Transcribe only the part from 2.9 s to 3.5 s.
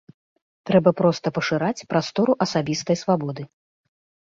свабоды.